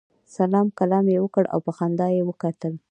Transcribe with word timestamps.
سلام 0.37 0.67
کلام 0.79 1.05
یې 1.13 1.19
وکړ 1.21 1.43
او 1.53 1.59
په 1.65 1.71
خندا 1.77 2.07
یې 2.15 2.21
وکتل. 2.29 2.73